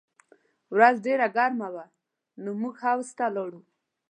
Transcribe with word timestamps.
ورځ 0.75 0.95
ډېره 1.05 1.27
ګرمه 1.35 1.67
وه 1.73 1.85
نو 2.43 2.51
موږ 2.61 2.75
حوض 2.83 3.07
ته 3.17 3.25
لاړو 3.35 3.61